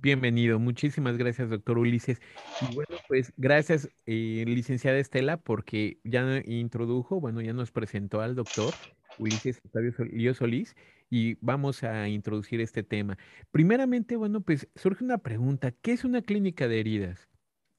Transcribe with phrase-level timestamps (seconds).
[0.00, 2.20] Bienvenido, muchísimas gracias, doctor Ulises.
[2.62, 8.36] Y bueno, pues gracias, eh, licenciada Estela, porque ya introdujo, bueno, ya nos presentó al
[8.36, 8.72] doctor
[9.18, 10.77] Ulises Octavio Solís
[11.10, 13.18] y vamos a introducir este tema.
[13.50, 17.28] Primeramente, bueno, pues surge una pregunta, ¿qué es una clínica de heridas?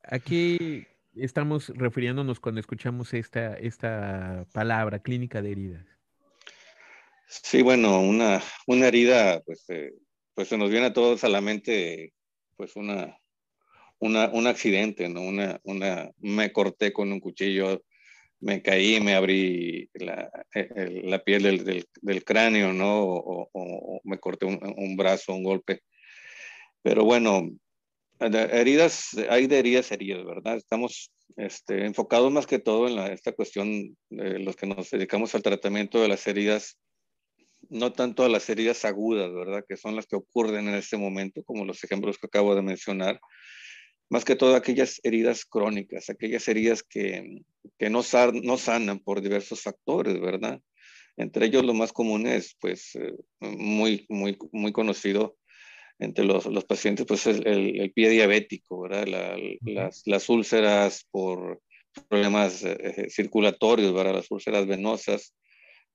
[0.03, 5.85] ¿A qué estamos refiriéndonos cuando escuchamos esta, esta palabra, clínica de heridas?
[7.27, 9.63] Sí, bueno, una, una herida, pues...
[9.69, 9.93] Eh
[10.39, 12.13] pues se nos viene a todos a la mente,
[12.55, 13.19] pues una,
[13.99, 15.19] una, un accidente, ¿no?
[15.19, 17.83] Una, una, me corté con un cuchillo,
[18.39, 23.03] me caí, me abrí la, la piel del, del, del, cráneo, ¿no?
[23.03, 25.81] O, o me corté un, un, brazo, un golpe.
[26.83, 27.49] Pero bueno,
[28.21, 30.55] heridas, hay de heridas, heridas, ¿verdad?
[30.55, 35.35] Estamos este, enfocados más que todo en la, esta cuestión de los que nos dedicamos
[35.35, 36.77] al tratamiento de las heridas
[37.69, 39.65] no tanto a las heridas agudas, ¿verdad?
[39.67, 43.19] Que son las que ocurren en este momento, como los ejemplos que acabo de mencionar,
[44.09, 47.43] más que todo aquellas heridas crónicas, aquellas heridas que,
[47.77, 48.01] que no,
[48.41, 50.59] no sanan por diversos factores, ¿verdad?
[51.15, 55.35] Entre ellos lo más común es, pues, eh, muy, muy, muy conocido
[55.99, 59.05] entre los, los pacientes, pues, el, el, pie diabético, ¿verdad?
[59.05, 61.61] La, las, las, úlceras por
[62.07, 64.15] problemas eh, circulatorios, ¿verdad?
[64.15, 65.35] Las úlceras venosas,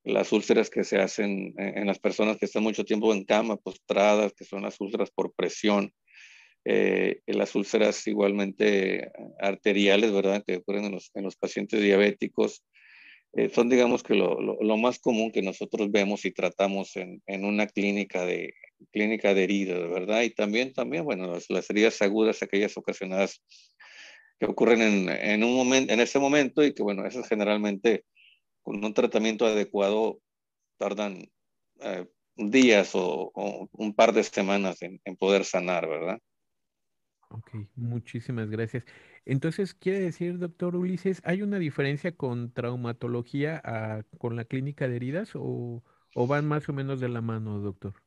[0.05, 4.33] las úlceras que se hacen en las personas que están mucho tiempo en cama, postradas,
[4.35, 5.93] que son las úlceras por presión,
[6.67, 9.11] eh, las úlceras igualmente
[9.41, 10.45] arteriales, ¿verdad?
[10.47, 12.63] Que ocurren en los, en los pacientes diabéticos,
[13.37, 17.21] eh, son digamos que lo, lo, lo, más común que nosotros vemos y tratamos en,
[17.27, 18.55] en, una clínica de,
[18.93, 20.23] clínica de heridas, ¿verdad?
[20.23, 23.43] Y también, también bueno, las, las heridas agudas, aquellas ocasionadas
[24.39, 28.05] que ocurren en, en un momento, en ese momento y que, bueno, esas generalmente
[28.65, 30.21] con un tratamiento adecuado
[30.79, 31.31] tardan
[31.81, 33.31] eh, días o,
[33.73, 36.19] un par de semanas en, poder sanar, ¿verdad?
[37.29, 38.85] Ok, muchísimas gracias.
[39.25, 44.97] Entonces, quiere decir, doctor Ulises, ¿hay una diferencia con traumatología a, con la clínica de
[44.97, 48.04] heridas o, o van más o menos de la mano, doctor?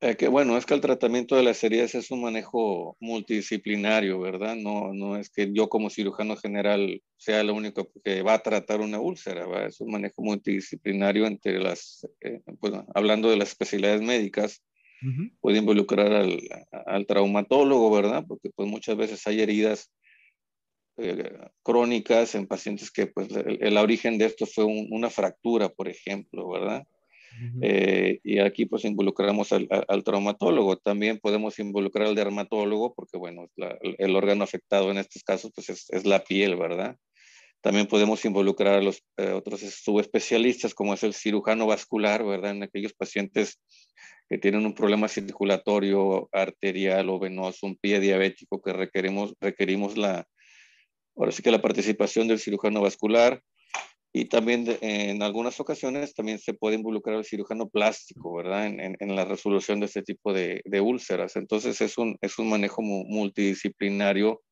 [0.00, 4.54] Eh, que bueno, es que el tratamiento de las heridas es un manejo multidisciplinario, ¿verdad?
[4.54, 8.80] No, no es que yo como cirujano general sea el único que va a tratar
[8.80, 9.66] una úlcera, ¿verdad?
[9.66, 14.62] Es un manejo multidisciplinario entre las, eh, bueno, hablando de las especialidades médicas,
[15.02, 15.32] uh -huh.
[15.40, 16.38] puede involucrar al,
[16.86, 18.24] al, traumatólogo, ¿verdad?
[18.28, 19.90] Porque pues muchas veces hay heridas
[20.98, 25.68] eh, crónicas en pacientes que pues el, el, origen de esto fue un, una fractura,
[25.70, 26.86] por ejemplo, ¿verdad?
[27.62, 30.76] Eh, y aquí pues involucramos al, traumatólogo.
[30.76, 35.86] También podemos involucrar al dermatólogo porque, bueno, el órgano afectado en estos casos pues es,
[35.90, 36.96] es, la piel, ¿verdad?
[37.60, 42.52] También podemos involucrar a los eh, otros subespecialistas como es el cirujano vascular, ¿verdad?
[42.52, 43.60] En aquellos pacientes
[44.28, 50.26] que tienen un problema circulatorio arterial o venoso, un pie diabético que requerimos, requerimos la,
[51.16, 53.42] ahora sí que la participación del cirujano vascular
[54.20, 58.66] y también de, en algunas ocasiones también se puede involucrar al cirujano plástico, ¿verdad?
[58.66, 61.36] En, en, en la resolución de este tipo de, de, úlceras.
[61.36, 64.42] Entonces es un, es un manejo multidisciplinario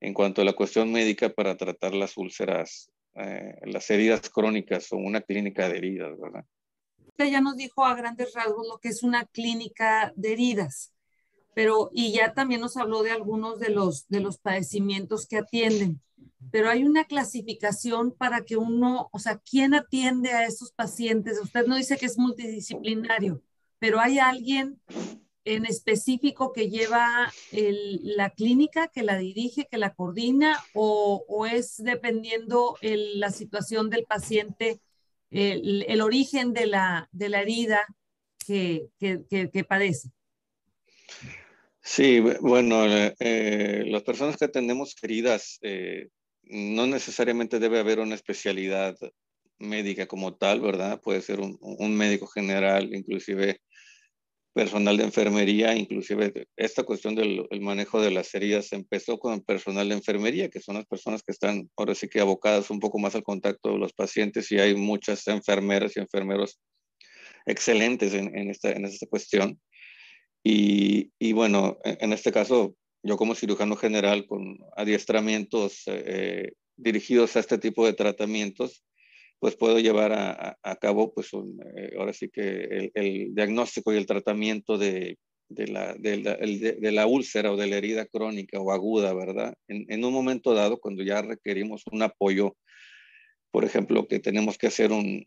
[0.00, 4.96] en cuanto a la cuestión médica para tratar las úlceras, eh, las heridas crónicas o
[4.96, 6.46] una clínica de heridas, ¿verdad?
[7.04, 10.93] Usted ya nos dijo a grandes rasgos lo que es una clínica de heridas,
[11.54, 16.00] pero y ya también nos habló de algunos de los, de los padecimientos que atienden
[16.50, 21.40] pero hay una clasificación para que uno, o sea, ¿quién atiende a estos pacientes?
[21.40, 23.42] Usted no dice que es multidisciplinario,
[23.78, 24.80] pero hay alguien
[25.44, 32.76] en específico que lleva la clínica, que la dirige, que la coordina, o, es dependiendo
[32.80, 34.80] la situación del paciente,
[35.30, 37.84] el, origen de la, de la herida
[38.46, 40.10] que, que, padece?
[41.86, 46.08] Sí, bueno, eh, las personas que tenemos heridas, eh,
[46.44, 48.96] no necesariamente debe haber una especialidad
[49.58, 51.00] médica como tal, ¿verdad?
[51.02, 53.60] Puede ser un, médico general, inclusive
[54.54, 59.96] personal de enfermería, inclusive esta cuestión del manejo de las heridas empezó con personal de
[59.96, 63.24] enfermería, que son las personas que están ahora sí que abocadas un poco más al
[63.24, 66.60] contacto de los pacientes y hay muchas enfermeras y enfermeros
[67.46, 69.60] excelentes en, esta, en esta cuestión.
[70.46, 77.56] Y, bueno, en este caso, yo como cirujano general con adiestramientos eh, dirigidos a este
[77.56, 78.84] tipo de tratamientos,
[79.38, 84.76] pues puedo llevar a, cabo, pues eh, ahora sí que el, diagnóstico y el tratamiento
[84.76, 85.18] de,
[85.48, 89.54] de, la, de, la, úlcera o de la herida crónica o aguda, ¿verdad?
[89.68, 92.56] En, un momento dado, cuando ya requerimos un apoyo,
[93.50, 95.24] por ejemplo, que tenemos que hacer un,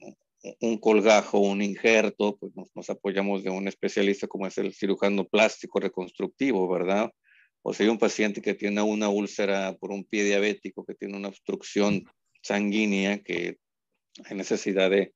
[0.62, 5.26] un colgajo, un injerto, pues nos, nos, apoyamos de un especialista como es el cirujano
[5.26, 7.12] plástico reconstructivo, ¿verdad?
[7.64, 11.18] O si hay un paciente que tiene una úlcera por un pie diabético, que tiene
[11.18, 12.06] una obstrucción
[12.42, 13.58] sanguínea, que
[14.26, 15.14] hay necesidad de,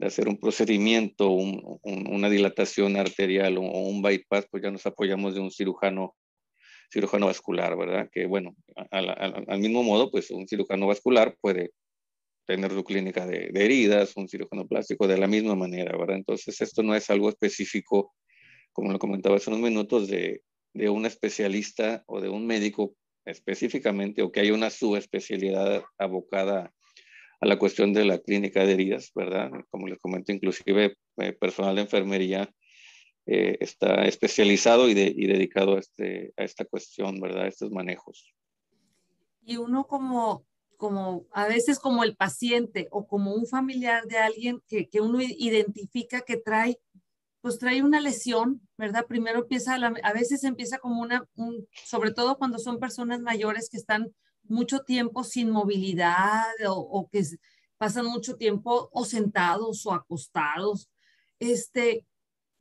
[0.00, 5.50] hacer un procedimiento, una dilatación arterial o, un bypass, pues ya nos apoyamos de un
[5.50, 6.14] cirujano,
[6.92, 8.08] cirujano vascular, ¿verdad?
[8.12, 8.54] Que bueno,
[8.90, 11.72] al, mismo modo, pues un cirujano vascular puede
[12.48, 16.16] tener su clínica de, heridas, un cirujano plástico de la misma manera, ¿verdad?
[16.16, 18.14] Entonces esto no es algo específico,
[18.72, 20.40] como lo comentaba hace unos minutos, de,
[20.72, 22.94] de un especialista o de un médico
[23.26, 26.72] específicamente, o que hay una subespecialidad abocada
[27.40, 29.50] a la cuestión de la clínica de heridas, ¿verdad?
[29.68, 32.50] Como les comento, inclusive eh, personal de enfermería
[33.26, 37.44] eh, está especializado y, dedicado a, este, a esta cuestión, ¿verdad?
[37.44, 38.32] A estos manejos.
[39.44, 40.47] Y uno como,
[40.78, 45.20] como, a veces como el paciente o como un familiar de alguien que, que uno
[45.20, 46.80] identifica que trae,
[47.42, 49.04] pues trae una lesión, ¿verdad?
[49.06, 53.76] Primero empieza, a veces empieza como una, un, sobre todo cuando son personas mayores que
[53.76, 54.14] están
[54.44, 57.24] mucho tiempo sin movilidad o, que
[57.76, 60.88] pasan mucho tiempo o sentados o acostados.
[61.40, 62.06] Este,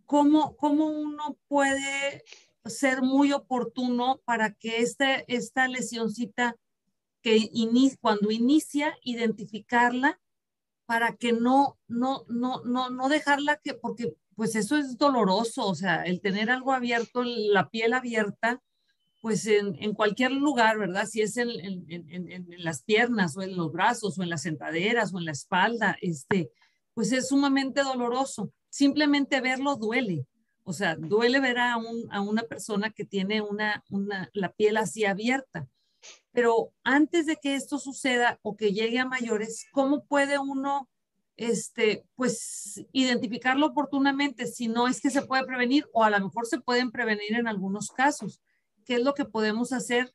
[0.05, 2.23] ¿cómo, ¿Cómo uno puede
[2.65, 6.57] ser muy oportuno para que este, esta lesioncita
[7.27, 10.17] que cuando inicia, identificarla
[10.85, 15.75] para que no, no, no, no, no dejarla que, porque pues eso es doloroso, o
[15.75, 18.61] sea, el tener algo abierto, la piel abierta,
[19.21, 21.05] pues en, cualquier lugar, ¿verdad?
[21.05, 21.49] Si es en,
[22.59, 26.49] las piernas o en los brazos o en las sentaderas o en la espalda, este,
[26.93, 28.53] pues es sumamente doloroso.
[28.69, 30.25] Simplemente verlo duele.
[30.63, 33.83] O sea, duele ver a, una persona que tiene una,
[34.31, 35.67] la piel así abierta.
[36.31, 40.89] Pero antes de que esto suceda o que llegue a mayores, ¿cómo puede uno,
[41.35, 46.45] este, pues, identificarlo oportunamente si no es que se puede prevenir o a lo mejor
[46.45, 48.41] se pueden prevenir en algunos casos?
[48.87, 50.13] qué es lo que podemos hacer,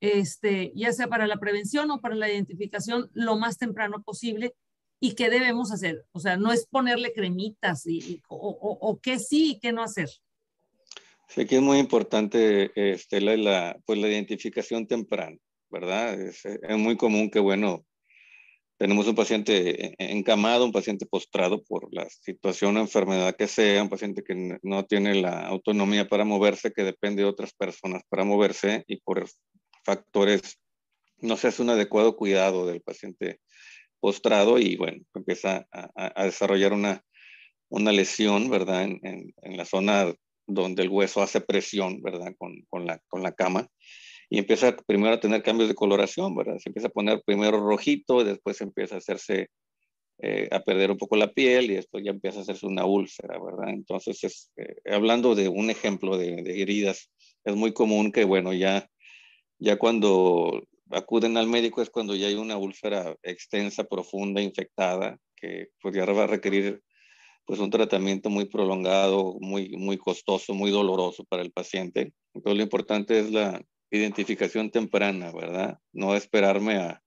[0.00, 4.54] este, ya sea para la prevención o para la identificación lo más temprano posible
[5.00, 6.06] y qué debemos hacer.
[6.12, 10.08] O sea, no es ponerle cremitas y, o, qué sí y qué no hacer.
[11.28, 15.38] Sí, que es muy importante, Estela, la, pues la identificación temprana,
[15.70, 16.20] ¿verdad?
[16.20, 17.84] Es, es, muy común que, bueno,
[18.76, 23.88] tenemos un paciente encamado, un paciente postrado por la situación o enfermedad que sea, un
[23.88, 28.84] paciente que no tiene la autonomía para moverse, que depende de otras personas para moverse
[28.86, 29.26] y por
[29.84, 30.58] factores
[31.18, 33.40] no se hace un adecuado cuidado del paciente
[34.00, 37.04] postrado y bueno, empieza a, desarrollar una,
[37.68, 38.82] una lesión, ¿verdad?
[38.82, 40.12] En, en, la zona
[40.46, 42.34] donde el hueso hace presión, ¿verdad?
[42.38, 43.68] Con, con, la, con la cama
[44.32, 46.56] y empieza primero a tener cambios de coloración, ¿verdad?
[46.56, 49.50] Se empieza a poner primero rojito, después empieza a hacerse,
[50.22, 53.38] eh, a perder un poco la piel y después ya empieza a hacerse una úlcera,
[53.38, 53.74] ¿verdad?
[53.74, 57.10] Entonces, es, eh, hablando de un ejemplo de, heridas,
[57.44, 58.88] es muy común que, bueno, ya,
[59.58, 65.68] ya cuando acuden al médico es cuando ya hay una úlcera extensa, profunda, infectada, que
[65.82, 66.80] pues ya va a requerir
[67.44, 72.12] pues un tratamiento muy prolongado, muy, muy costoso, muy doloroso para el paciente.
[72.34, 73.60] Entonces lo importante es la,
[73.92, 75.78] identificación temprana, ¿verdad?
[75.92, 77.02] No esperarme a,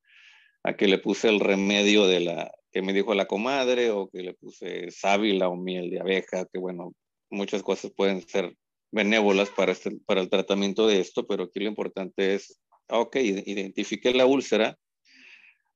[0.63, 4.21] a, que le puse el remedio de la que me dijo la comadre o que
[4.21, 6.93] le puse sábila o miel de abeja, que bueno,
[7.29, 8.55] muchas cosas pueden ser
[8.91, 14.13] benévolas para, este, para el tratamiento de esto, pero aquí lo importante es, ok, identifique
[14.13, 14.77] la úlcera.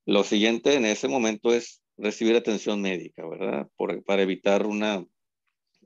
[0.06, 3.68] Lo siguiente en ese momento es recibir atención médica, ¿verdad?
[4.06, 5.04] Para evitar una,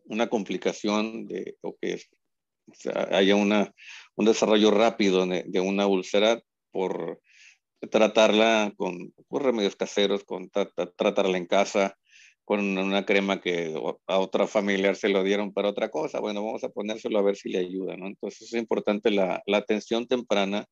[0.05, 2.01] una complicación de, o que
[3.11, 3.75] haya una,
[4.17, 6.41] un desarrollo rápido de, una úlcera
[6.71, 7.21] por
[7.91, 11.97] tratarla con, remedios caseros, con tratarla en casa,
[12.45, 13.75] con una crema que
[14.07, 16.21] a otra familiar se lo dieron para otra cosa.
[16.21, 18.07] Bueno, vamos a ponérselo a ver si le ayuda, ¿no?
[18.07, 20.67] Entonces es importante la, la atención temprana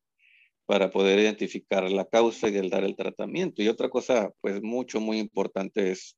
[0.72, 3.62] para poder identificar la causa y el dar el tratamiento.
[3.62, 6.16] Y otra cosa, pues mucho, muy importante es,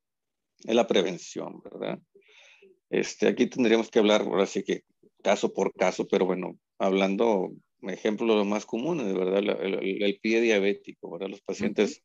[0.63, 1.99] es la prevención, ¿verdad?
[2.89, 4.85] Este, aquí tendríamos que hablar, ahora sí que
[5.25, 7.51] caso por caso, pero bueno, hablando,
[7.83, 11.31] ejemplo, lo más común, de verdad, el, pie diabético, ¿verdad?
[11.31, 12.05] Los pacientes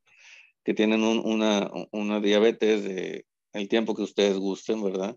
[0.64, 5.16] que tienen una, una diabetes de el tiempo que ustedes gusten, ¿verdad?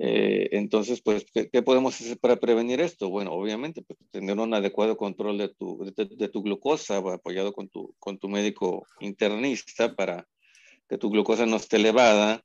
[0.00, 3.10] Eh, entonces, pues, ¿qué, podemos hacer para prevenir esto?
[3.10, 7.94] Bueno, obviamente, pues, tener un adecuado control de tu, de, tu glucosa, apoyado con tu,
[7.98, 10.28] con tu médico internista para
[10.88, 12.42] que tu glucosa no esté elevada,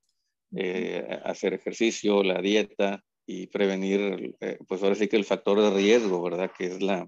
[0.55, 5.69] eh, hacer ejercicio, la dieta y prevenir, eh, pues ahora sí que el factor de
[5.71, 6.51] riesgo, ¿verdad?
[6.57, 7.07] Que es la,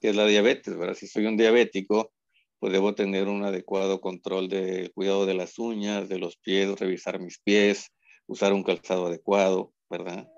[0.00, 0.94] que es la diabetes, ¿verdad?
[0.94, 2.12] Si soy un diabético,
[2.58, 7.20] pues debo tener un adecuado control de cuidado de las uñas, de los pies, revisar
[7.20, 7.92] mis pies,
[8.26, 10.28] usar un calzado adecuado, ¿verdad?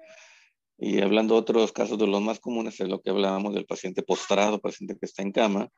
[0.79, 4.03] Y hablando de otros casos de los más comunes, es lo que hablábamos del paciente
[4.03, 5.69] postrado, paciente que está en cama,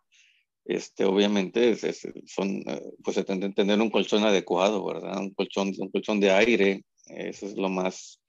[0.65, 5.19] este, obviamente son, eh, pues se que tener un colchón adecuado, ¿verdad?
[5.19, 8.21] Un colchón, un colchón de aire, eso es lo más,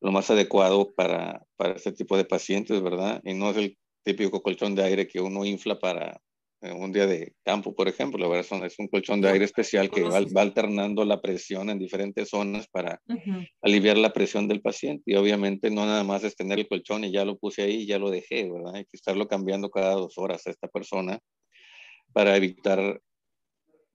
[0.00, 3.20] lo más adecuado para, para este tipo de pacientes, ¿verdad?
[3.24, 6.20] Y no es el típico colchón de aire que uno infla para,
[6.72, 10.02] un día de campo, por ejemplo, la verdad es un colchón de aire especial que
[10.02, 13.00] va, alternando la presión en diferentes zonas para
[13.62, 15.02] aliviar la presión del paciente.
[15.06, 17.86] Y obviamente no nada más es tener el colchón y ya lo puse ahí y
[17.86, 18.76] ya lo dejé, ¿verdad?
[18.76, 21.18] Hay que estarlo cambiando cada dos horas a esta persona
[22.12, 23.00] para evitar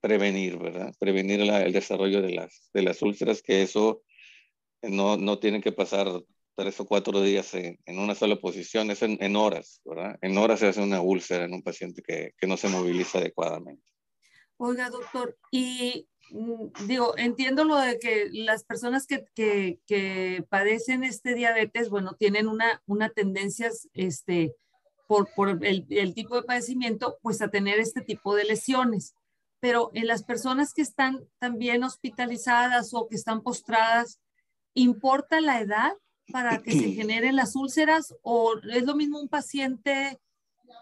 [0.01, 0.93] prevenir, ¿verdad?
[0.99, 4.03] Prevenir el desarrollo de las, de las úlceras, que eso
[4.81, 6.07] no, no tiene que pasar
[6.60, 10.18] tres o cuatro días en, una sola posición, es en, horas, ¿verdad?
[10.22, 13.82] En horas se hace una úlcera en un paciente que, que no se moviliza adecuadamente.
[14.58, 21.06] Oiga, doctor, y mm, digo, entiendo lo de que las personas que, que, que, padecen
[21.06, 24.54] este diabetes, bueno, tienen una, una tendencia, este,
[25.08, 29.16] por, por el, el, tipo de padecimiento, pues a tener este tipo de lesiones.
[29.62, 34.20] Pero en las personas que están también hospitalizadas o que están postradas,
[34.74, 35.94] ¿importa la edad
[36.31, 40.19] para que se generen las úlceras o es lo mismo un paciente,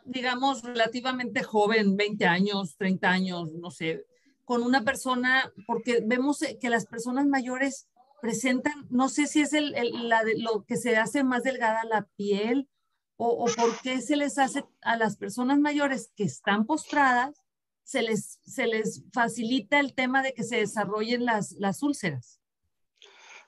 [0.05, 4.05] digamos, relativamente joven, 20 años, 30 años, no sé,
[4.45, 7.87] con una persona, porque vemos que las personas mayores
[8.21, 9.73] presentan, no sé si es el,
[10.07, 12.69] la de, lo que se hace más delgada la piel
[13.17, 17.43] o, o por qué se les hace a las personas mayores que están postradas,
[17.87, 22.36] se les, se les facilita el tema de que se desarrollen las, las úlceras.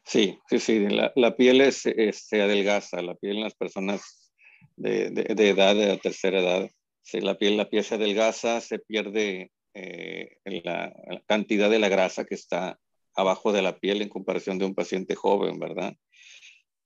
[0.10, 4.34] Sí, sí, sí, la, la piel es, se adelgaza, la piel en las personas
[4.76, 6.68] de, de, edad, de la tercera edad,
[7.04, 10.92] si la piel, la piel se adelgaza, se pierde eh, la,
[11.28, 12.80] cantidad de la grasa que está
[13.16, 15.94] abajo de la piel en comparación de un paciente joven, ¿verdad?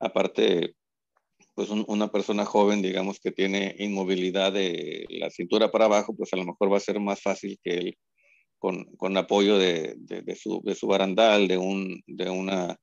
[0.02, 0.76] Aparte,
[1.56, 6.36] pues una persona joven, digamos que tiene inmovilidad de la cintura para abajo, pues a
[6.36, 7.98] lo mejor va a ser más fácil que él
[8.60, 12.78] con, con apoyo de, de, su, de su barandal, de, un, de una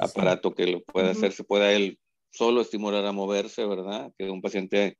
[0.00, 1.98] aparato que lo pueda hacer, se pueda él
[2.30, 4.12] solo estimular a moverse, ¿verdad?
[4.18, 4.98] Que un paciente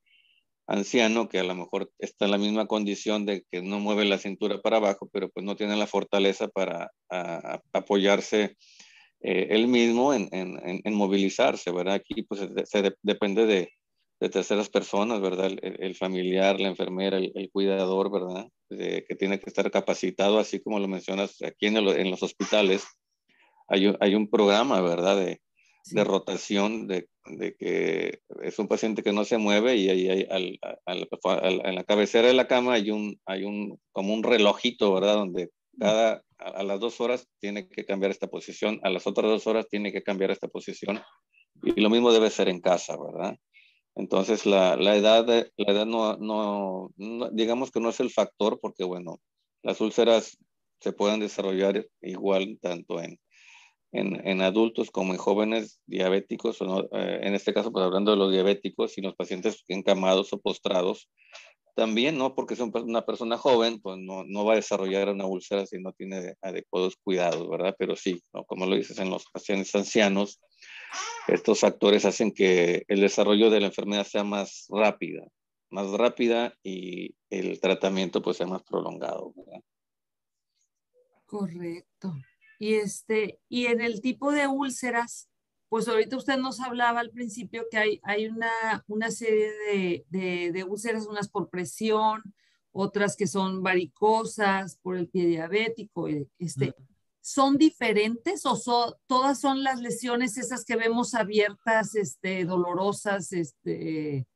[0.66, 4.18] anciano que a lo mejor está en la misma condición de que no mueve la
[4.18, 6.90] cintura para abajo, pero pues no tiene la fortaleza para
[7.72, 8.56] apoyarse
[9.20, 11.94] eh, él mismo en, en, en, movilizarse, ¿verdad?
[11.94, 13.70] Aquí pues se, depende de,
[14.20, 15.50] de, terceras personas, ¿verdad?
[15.62, 18.48] El, familiar, la enfermera, el, cuidador, ¿verdad?
[18.68, 22.84] que tiene que estar capacitado, así como lo mencionas aquí en, en los hospitales,
[23.68, 25.16] hay, un programa, ¿verdad?
[25.16, 25.40] De,
[25.90, 30.26] de rotación, de, de, que es un paciente que no se mueve y ahí hay,
[30.30, 31.08] al, al,
[31.64, 35.14] en la cabecera de la cama hay un, hay un, como un relojito, ¿verdad?
[35.14, 39.46] Donde cada, a, las dos horas tiene que cambiar esta posición, a las otras dos
[39.46, 41.00] horas tiene que cambiar esta posición.
[41.62, 43.36] Y lo mismo debe ser en casa, ¿verdad?
[43.96, 48.58] Entonces, la, la edad, la edad no, no, no, digamos que no es el factor,
[48.60, 49.20] porque bueno,
[49.62, 50.36] las úlceras
[50.80, 53.18] se pueden desarrollar igual tanto en,
[53.94, 58.32] en, adultos como en jóvenes diabéticos, o eh, en este caso, pues hablando de los
[58.32, 61.08] diabéticos y los pacientes encamados o postrados,
[61.74, 62.34] también, ¿no?
[62.34, 65.92] Porque es una persona joven, pues no, no, va a desarrollar una úlcera si no
[65.92, 67.74] tiene adecuados cuidados, ¿verdad?
[67.78, 68.44] Pero sí, ¿no?
[68.44, 70.40] como lo dices, en los pacientes ancianos,
[71.26, 75.26] estos factores hacen que el desarrollo de la enfermedad sea más rápida,
[75.70, 79.60] más rápida y el tratamiento pues sea más prolongado, ¿verdad?
[81.26, 82.14] Correcto.
[82.58, 85.28] Y, este, y en el tipo de úlceras,
[85.68, 88.50] pues ahorita usted nos hablaba al principio que hay, hay una,
[88.86, 92.22] una serie de, de, de úlceras, unas por presión,
[92.72, 96.08] otras que son varicosas por el pie diabético.
[96.08, 96.74] Eh, este,
[97.20, 98.60] ¿Son diferentes o
[99.06, 103.32] todas son las lesiones esas que vemos abiertas, este, dolorosas?
[103.32, 104.26] Este,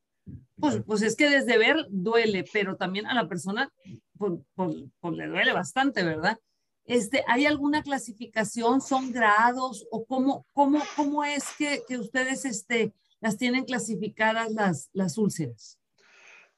[0.56, 3.70] pues, pues es que desde ver duele, pero también a la persona
[4.16, 6.38] pues, pues, pues le duele bastante, ¿verdad?
[6.88, 8.80] Este, ¿Hay alguna clasificación?
[8.80, 9.86] ¿Son grados?
[9.90, 15.78] ¿O cómo, cómo, cómo es que, que ustedes este, las tienen clasificadas las, las úlceras?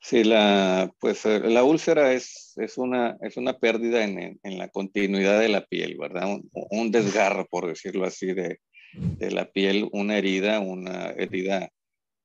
[0.03, 4.69] Sí, la, pues eh, la úlcera es, es, una, es una pérdida en, en, la
[4.69, 6.33] continuidad de la piel, ¿verdad?
[6.33, 8.61] Un, un desgarro, por decirlo así, de,
[8.95, 11.71] de, la piel, una herida, una herida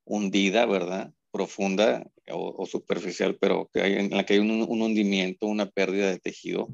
[0.06, 1.12] hundida, ¿verdad?
[1.32, 6.10] Profunda o, superficial, pero que hay, en la que hay un, un, hundimiento, una pérdida
[6.10, 6.70] de tejido.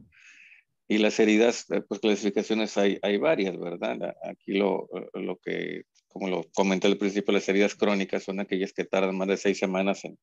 [0.91, 4.15] Y las heridas, eh, pues clasificaciones hay, hay varias, ¿verdad?
[4.24, 8.83] Aquí lo, lo que, como lo comenté al principio, las heridas crónicas son aquellas que
[8.83, 10.17] tardan más de seis semanas en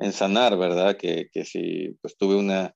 [0.00, 0.96] en sanar, ¿verdad?
[0.96, 2.74] Que, que si pues tuve una,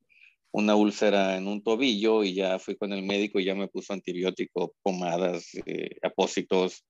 [0.52, 3.92] una úlcera en un tobillo y ya fui con el médico y ya me puso
[3.92, 6.84] antibiótico, pomadas, eh, apósitos,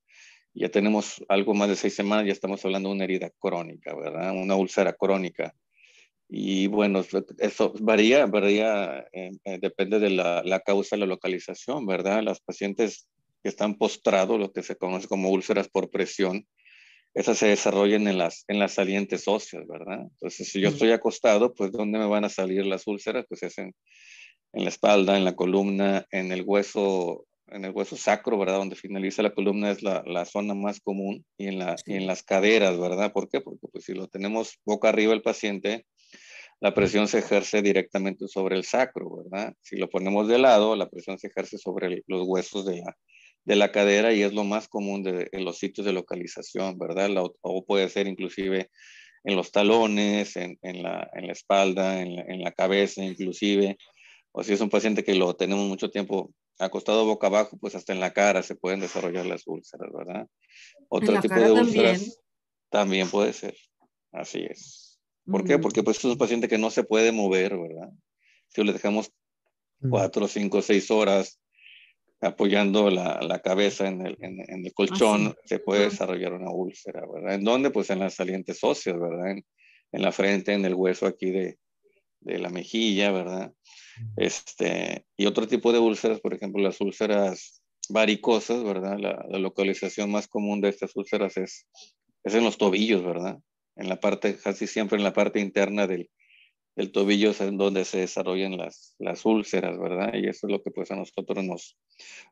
[0.52, 4.32] ya tenemos algo más de seis semanas, ya estamos hablando de una herida crónica, ¿verdad?
[4.32, 5.54] Una úlcera crónica.
[6.28, 7.04] Y bueno,
[7.38, 12.22] eso varía, varía, eh, eh, depende de la, la, causa, la localización, ¿verdad?
[12.22, 13.08] Las pacientes
[13.42, 16.46] que están postrados, lo que se conoce como úlceras por presión,
[17.14, 20.00] esas se desarrollan en las, en las salientes óseas, ¿verdad?
[20.00, 23.24] Entonces, si yo estoy acostado, pues ¿dónde me van a salir las úlceras?
[23.28, 23.72] Pues es en,
[24.52, 28.56] en la espalda, en la columna, en el hueso, en el hueso sacro, ¿verdad?
[28.56, 32.08] Donde finaliza la columna es la, la zona más común y en, la, y en
[32.08, 33.12] las caderas, ¿verdad?
[33.12, 33.40] ¿Por qué?
[33.40, 35.86] Porque pues si lo tenemos boca arriba el paciente,
[36.64, 39.52] la presión se ejerce directamente sobre el sacro, ¿verdad?
[39.60, 42.96] Si lo ponemos de lado, la presión se ejerce sobre los huesos de la,
[43.44, 47.10] de la cadera y es lo más común de, en los sitios de localización, ¿verdad?
[47.42, 48.70] o puede ser inclusive
[49.24, 53.76] en los talones, en, en, la, en la, espalda, en la, en la, cabeza inclusive.
[54.32, 57.92] O si es un paciente que lo tenemos mucho tiempo acostado boca abajo, pues hasta
[57.92, 60.26] en la cara se pueden desarrollar las úlceras, ¿verdad?
[60.88, 62.18] Otro tipo de úlceras
[62.70, 63.10] también?
[63.10, 63.54] puede ser.
[64.12, 64.83] Así es.
[65.26, 65.58] ¿Por qué?
[65.58, 67.90] Porque pues es un paciente que no se puede mover, ¿verdad?
[68.48, 69.12] Si le dejamos
[69.80, 71.40] cuatro, cinco, seis horas
[72.20, 77.02] apoyando la, la cabeza en el, en, el colchón, ah, se puede desarrollar una úlcera,
[77.12, 77.34] ¿verdad?
[77.34, 77.70] ¿En dónde?
[77.70, 79.32] Pues en las salientes óseas, ¿verdad?
[79.32, 79.44] En,
[79.92, 81.58] en la frente, en el hueso aquí de,
[82.20, 83.52] de, la mejilla, ¿verdad?
[84.16, 88.98] Este, y otro tipo de úlceras, por ejemplo, las úlceras varicosas, ¿verdad?
[88.98, 91.66] La, la localización más común de estas úlceras es,
[92.24, 93.38] es en los tobillos, ¿verdad?
[93.76, 96.10] En la parte, casi siempre en la parte interna del,
[96.76, 100.12] el tobillo es en donde se desarrollan las, las úlceras, ¿verdad?
[100.14, 101.76] Y eso es lo que pues a nosotros nos,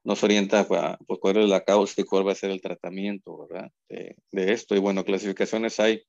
[0.03, 3.47] nos orienta a pues, cuál es la causa y cuál va a ser el tratamiento,
[3.47, 3.71] ¿verdad?
[3.89, 4.75] De, de esto.
[4.75, 6.03] Y bueno, clasificaciones hay,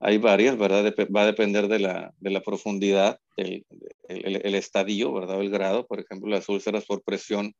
[0.00, 0.94] hay varias, ¿verdad?
[1.14, 3.64] va a depender de la, de la profundidad, el,
[4.08, 5.40] el, el, estadio, ¿verdad?
[5.40, 7.54] El grado, por ejemplo, las úlceras por presión,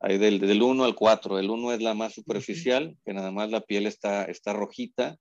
[0.00, 1.38] hay del, del 1 al 4.
[1.38, 5.16] El 1 es la más superficial, que nada más la piel está, está rojita,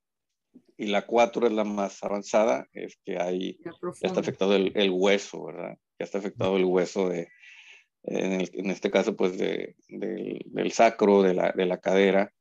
[0.78, 4.90] y la 4 es la más avanzada, es que hay, ya, está afectado el, el,
[4.90, 5.78] hueso, ¿verdad?
[6.00, 7.30] Ya está afectado el hueso de,
[8.04, 12.32] en, el, en este caso, pues de, de, del sacro, de la, de la cadera,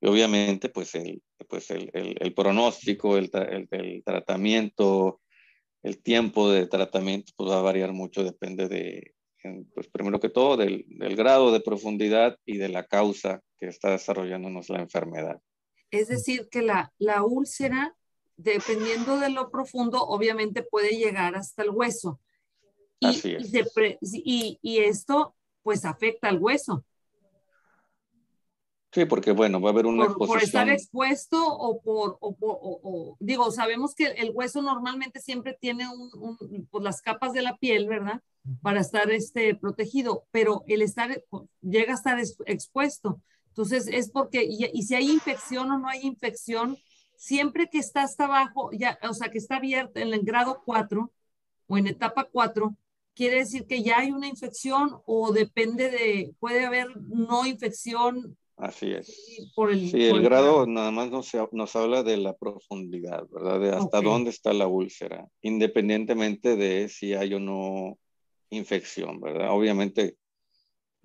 [0.00, 3.30] y obviamente, pues el, pues el, el, pronóstico, el,
[3.70, 5.20] el, tratamiento,
[5.82, 9.14] el tiempo de tratamiento, pues va a variar mucho, depende de,
[9.74, 13.90] pues primero que todo, del, del grado de profundidad y de la causa que está
[13.90, 15.40] desarrollándonos la enfermedad.
[15.90, 17.96] Es decir, que la, la úlcera,
[18.36, 22.20] dependiendo de lo profundo, obviamente puede llegar hasta el hueso.
[23.00, 23.52] Y, Así es.
[24.02, 26.84] y, y, esto pues afecta al hueso.
[28.92, 30.28] Sí, porque bueno, va a haber una por, exposición.
[30.28, 35.56] Por estar expuesto o por, o, o, o, digo, sabemos que el hueso normalmente siempre
[35.58, 38.20] tiene un, un, pues las capas de la piel, ¿verdad?
[38.62, 41.22] Para estar este, protegido, pero el estar,
[41.62, 43.20] llega a estar expuesto.
[43.50, 46.78] Entonces, es porque, y, y, si hay infección o no hay infección,
[47.16, 51.10] siempre que está hasta abajo, ya, o sea, que está abierta en el grado 4
[51.66, 52.74] o en etapa 4,
[53.14, 58.36] quiere decir que ya hay una infección o depende de, puede haber no infección.
[58.56, 59.52] Así es.
[59.54, 63.26] Por el, sí, por el, el grado nada más nos, nos, habla de la profundidad,
[63.30, 63.60] ¿verdad?
[63.60, 64.10] De hasta okay.
[64.10, 67.98] dónde está la úlcera, independientemente de si hay o no
[68.50, 69.50] infección, ¿verdad?
[69.52, 70.16] Obviamente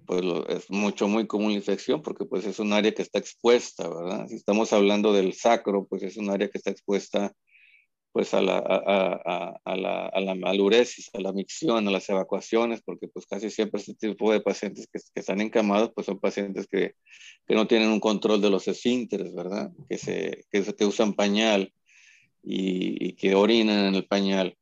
[0.05, 3.19] pues lo, es mucho, muy común la infección porque pues es un área que está
[3.19, 4.27] expuesta, ¿verdad?
[4.27, 7.33] Si estamos hablando del sacro, pues es un área que está expuesta
[8.15, 12.81] pues a la, a, a, la, a la maluresis, a la micción, a las evacuaciones,
[12.81, 16.65] porque pues casi siempre este tipo de pacientes que, que están encamados, pues son pacientes
[16.65, 16.95] que,
[17.45, 19.69] que, no tienen un control de los esfínteres, ¿verdad?
[19.89, 21.73] Que, se, que, que usan pañal
[22.41, 24.57] y, y, que orinan en el pañal.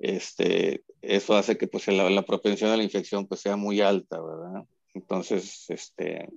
[0.00, 4.20] Este, eso hace que pues la, la propensión a la infección pues sea muy alta,
[4.20, 4.64] ¿verdad?
[4.98, 6.28] Entonces, este,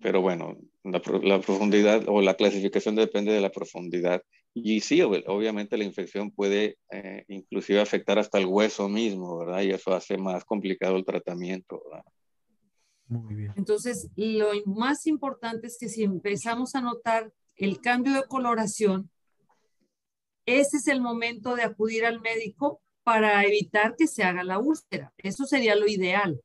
[0.00, 4.22] pero bueno, la, la, profundidad o la clasificación depende de la profundidad.
[4.52, 9.62] Y sí, obviamente la infección puede eh, inclusive afectar hasta el hueso mismo, ¿verdad?
[9.62, 12.04] Y eso hace más complicado el tratamiento, ¿verdad?
[13.06, 13.52] Muy bien.
[13.56, 19.10] Entonces, lo más importante es que si empezamos a notar el cambio de coloración,
[20.46, 25.12] ese es el momento de acudir al médico para evitar que se haga la úlcera.
[25.18, 26.40] Eso sería lo ideal.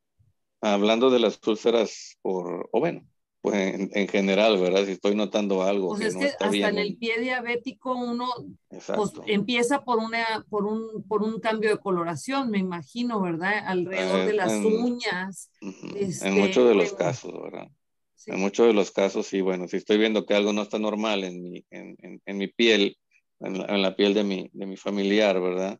[0.73, 3.05] Hablando de las úlceras por, o bueno,
[3.45, 4.85] pues en, general, ¿verdad?
[4.85, 5.89] Si estoy notando algo.
[5.89, 8.27] Pues es que hasta en el pie diabético uno
[8.69, 13.53] pues, empieza por, una, por, un, por un cambio de coloración, me imagino, ¿verdad?
[13.67, 15.51] Alrededor de las uñas.
[15.95, 17.67] Este, en muchos de los casos, ¿verdad?
[18.25, 21.23] En muchos de los casos, sí, bueno, si estoy viendo que algo no está normal
[21.23, 22.97] en mi, en, en, mi piel,
[23.39, 25.79] en la, piel de mi, de mi familiar, ¿verdad?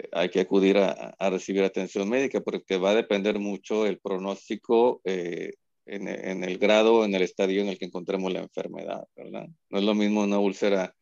[0.00, 5.00] Eh, hay que acudir a, recibir atención médica porque va a depender mucho el pronóstico
[5.04, 5.52] eh,
[5.86, 9.48] en, el grado, en el estadio en el que encontremos la enfermedad, ¿verdad?
[9.70, 10.94] No es lo mismo una úlcera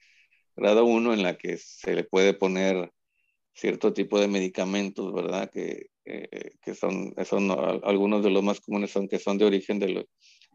[0.57, 2.91] grado 1 en la que se le puede poner
[3.53, 5.51] cierto tipo de medicamentos, ¿verdad?
[5.51, 7.15] Que, que son,
[7.83, 10.07] algunos de los más comunes son que son de origen de,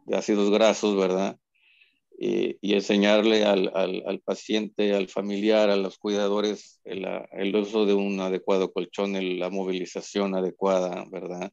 [0.06, 1.38] de ácidos grasos, ¿verdad?
[2.18, 7.86] Y, y enseñarle al, al, al, paciente, al familiar, a los cuidadores el, el uso
[7.86, 11.52] de un adecuado colchón, la movilización adecuada, ¿verdad?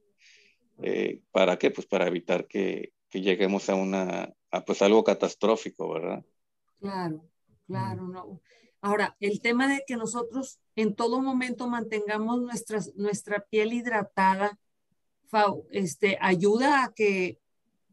[0.83, 1.71] Eh, ¿Para qué?
[1.71, 6.25] Pues para evitar que, que lleguemos a una, a pues algo catastrófico, ¿verdad?
[6.79, 7.25] Claro,
[7.67, 8.41] claro, no.
[8.83, 14.59] Ahora, el tema de que nosotros en todo momento mantengamos nuestra, nuestra piel hidratada,
[15.71, 17.39] este, ayuda a que,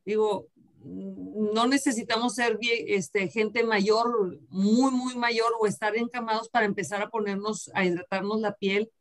[0.05, 0.47] digo,
[0.87, 7.09] no necesitamos ser este, gente mayor, muy, muy mayor o estar encamados para empezar a
[7.09, 8.91] ponernos, a hidratarnos la piel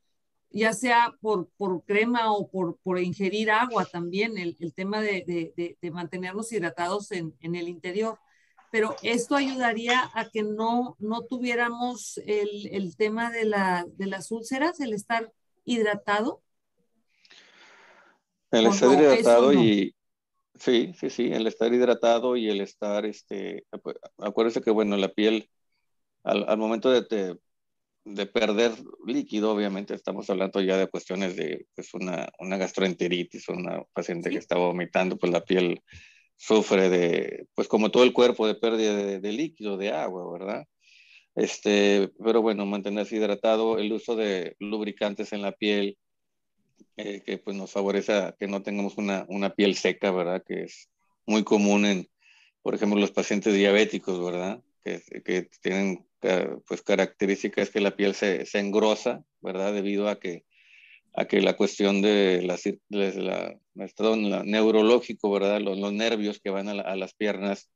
[0.50, 5.24] ya sea por, por crema o por, por ingerir agua también, el, el tema de,
[5.26, 8.18] de, de, mantenernos hidratados en, en, el interior.
[8.70, 14.30] Pero esto ayudaría a que no, no tuviéramos el, el tema de, la, de las
[14.30, 15.32] úlceras, el estar
[15.64, 16.42] hidratado.
[18.50, 19.95] El estar hidratado y,
[20.58, 23.64] Sí, sí, sí, el estar hidratado y el estar, este,
[24.18, 25.50] acuérdese que, bueno, la piel,
[26.24, 27.36] al, al momento de,
[28.06, 28.72] de perder
[29.06, 34.38] líquido, obviamente estamos hablando ya de cuestiones de pues una, una gastroenteritis, una paciente que
[34.38, 35.82] está vomitando, pues la piel
[36.36, 40.64] sufre de, pues como todo el cuerpo, de pérdida de, líquido, de agua, ¿verdad?
[41.34, 45.98] Este, pero bueno, mantenerse hidratado, el uso de lubricantes en la piel,
[46.96, 50.42] eh, que pues nos favorece a que no tengamos una, una piel seca, ¿verdad?
[50.46, 50.88] Que es
[51.26, 52.08] muy común en,
[52.62, 54.62] por ejemplo, los pacientes diabéticos, ¿verdad?
[54.84, 56.06] Que, que tienen
[56.66, 59.72] pues característica es que la piel se, se engrosa, ¿verdad?
[59.72, 60.44] Debido a que,
[61.14, 65.60] a que la cuestión de la, la, la neurológico, ¿verdad?
[65.60, 67.70] Los, los, nervios que van a, a las piernas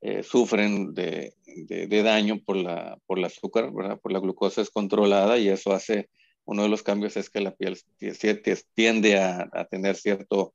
[0.00, 3.98] eh, sufren de, de, de, daño por la, por la azúcar, ¿verdad?
[4.00, 6.08] Por la glucosa descontrolada y eso hace,
[6.48, 7.78] uno de los cambios es que la piel
[8.74, 10.54] tiende a, a tener cierto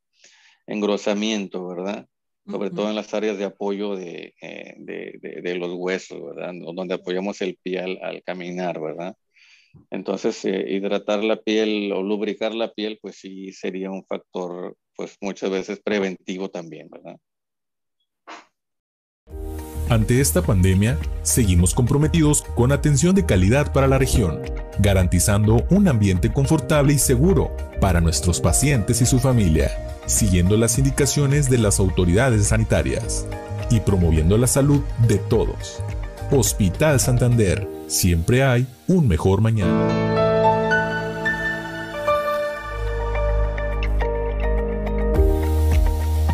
[0.66, 2.08] engrosamiento, ¿verdad?
[2.46, 6.52] sobre todo en las áreas de apoyo de, eh, de, de, de, los huesos, ¿verdad?
[6.76, 9.16] Donde apoyamos el pie al, al caminar, ¿verdad?
[9.92, 15.18] Entonces, eh, hidratar la piel o lubricar la piel, pues sí sería un factor, pues
[15.22, 17.18] muchas veces preventivo también, ¿verdad?
[19.90, 24.40] Ante esta pandemia, seguimos comprometidos con atención de calidad para la región,
[24.80, 29.72] garantizando un ambiente confortable y seguro para nuestros pacientes y su familia
[30.06, 33.28] siguiendo las indicaciones de las autoridades sanitarias
[33.70, 35.82] y promoviendo la salud de todos.
[36.32, 40.23] Hospital Santander, siempre hay un mejor mañana.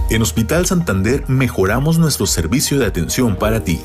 [0.10, 3.80] En Hospital Santander mejoramos nuestro servicio de atención para ti.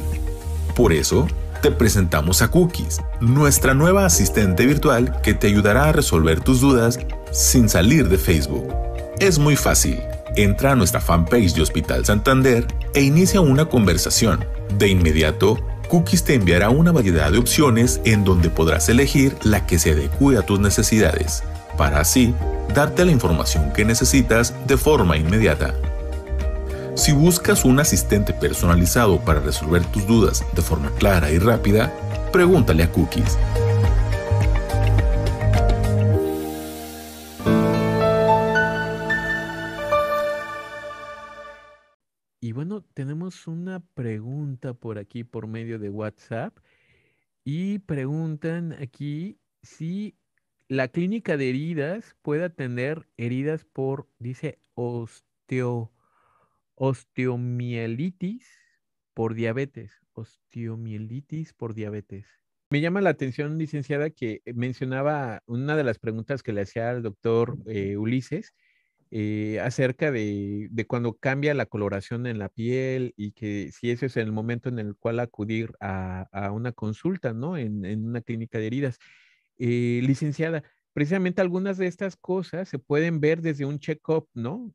[0.75, 1.29] Por eso,
[1.61, 6.99] te presentamos a Cookies, nuestra nueva asistente virtual que te ayudará a resolver tus dudas
[7.31, 8.73] sin salir de Facebook.
[9.19, 10.01] Es muy fácil.
[10.35, 14.47] Entra a nuestra fanpage de Hospital Santander e inicia una conversación.
[14.79, 15.59] De inmediato,
[15.91, 20.39] Cookies te enviará una variedad de opciones en donde podrás elegir la que se adecue
[20.39, 21.43] a tus necesidades,
[21.77, 22.35] para así
[22.75, 25.75] darte la información que necesitas de forma inmediata.
[26.97, 31.93] Si buscas un asistente personalizado para resolver tus dudas de forma clara y rápida,
[32.33, 33.37] pregúntale a Cookies.
[42.41, 46.57] Y bueno, tenemos una pregunta por aquí por medio de WhatsApp
[47.45, 50.17] y preguntan aquí si
[50.69, 55.94] la clínica de heridas puede atender heridas por, dice, osteo
[56.75, 58.47] osteomielitis
[59.15, 60.01] por diabetes.
[60.13, 62.27] Osteomielitis por diabetes.
[62.71, 67.03] Me llama la atención, licenciada, que mencionaba una de las preguntas que le hacía al
[67.03, 68.55] doctor eh, Ulises
[69.17, 74.17] eh, acerca de, cuando cambia la coloración en la piel y que si ese es
[74.17, 77.57] el momento en el cual acudir a, una consulta, ¿no?
[77.57, 78.99] En, una clínica de heridas.
[79.57, 84.73] Eh, licenciada, precisamente algunas de estas cosas se pueden ver desde un check-up, ¿no?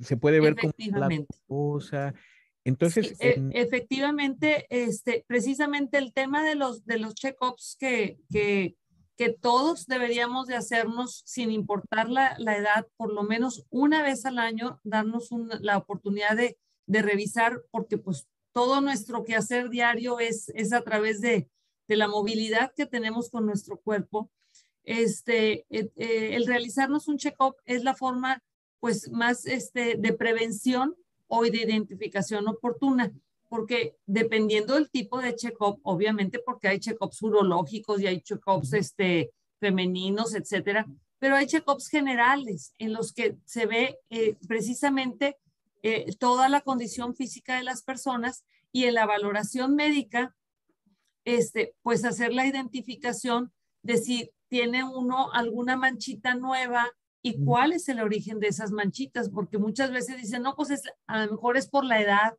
[0.00, 1.08] se puede ver como la
[1.48, 2.14] cosa.
[2.62, 8.76] Entonces, e, efectivamente, este, precisamente el tema de los, de los check-ups que, que,
[9.16, 14.26] que, todos deberíamos de hacernos sin importar la, la, edad, por lo menos una vez
[14.26, 20.50] al año, darnos la oportunidad de, de, revisar, porque pues todo nuestro quehacer diario es,
[20.50, 21.48] es a través de,
[21.88, 24.30] de la movilidad que tenemos con nuestro cuerpo.
[24.86, 28.42] Este, eh, eh, el realizarnos un check-up es la forma
[28.80, 30.96] pues más este, de prevención
[31.26, 33.12] o de identificación oportuna,
[33.48, 39.32] porque dependiendo del tipo de check-up, obviamente porque hay check-ups urológicos y hay check-ups este,
[39.60, 40.86] femeninos, etcétera,
[41.18, 45.36] pero hay check-ups generales en los que se ve eh, precisamente
[45.82, 50.34] eh, toda la condición física de las personas y en la valoración médica,
[51.24, 56.90] este, pues hacer la identificación de si tiene uno alguna manchita nueva,
[57.26, 61.24] y cuál es el origen de esas manchitas, porque muchas veces dicen, no, pues a
[61.24, 62.38] lo mejor es por la edad